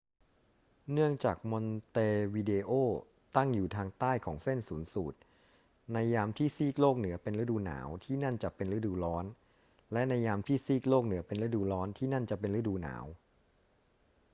[0.93, 1.97] เนื่องจากมอนเต
[2.33, 2.71] วิเดโอ
[3.35, 5.19] ตั้งอยู่ทางใต้ของเส้นศูนย์สูตร
[5.93, 9.25] ในยามที่ซีกโลกเหนือเป็นฤดูหนาว ที่นั่นจะเป็นฤดูร้อน
[9.93, 13.05] และในยามที่ซีกโลกเหนือเป็นฤดูร้อน ที่นั่นจะเป็นฤดูหนาว